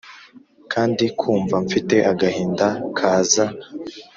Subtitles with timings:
[0.73, 2.67] kandi kumva mfite agahinda
[2.97, 3.45] kaza